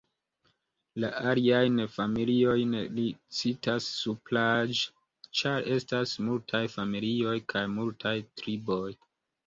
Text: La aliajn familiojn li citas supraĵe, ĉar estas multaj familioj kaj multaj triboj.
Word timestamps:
La 1.03 1.09
aliajn 1.31 1.77
familiojn 1.97 2.73
li 2.95 3.05
citas 3.41 3.91
supraĵe, 3.99 4.83
ĉar 5.43 5.71
estas 5.79 6.19
multaj 6.27 6.67
familioj 6.81 7.39
kaj 7.55 7.67
multaj 7.79 8.19
triboj. 8.43 8.87